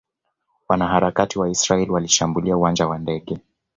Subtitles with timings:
[0.69, 3.37] Wanaharakati wa Israeli walishambulia uwanja wa ndege